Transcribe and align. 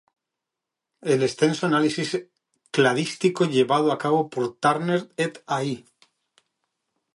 El 1.01 1.21
extenso 1.21 1.67
análisis 1.67 2.25
cladístico 2.71 3.45
llevado 3.45 3.91
a 3.91 3.99
cabo 3.99 4.31
por 4.31 4.55
Turner 4.57 5.11
"et 5.15 5.43
al". 5.45 5.85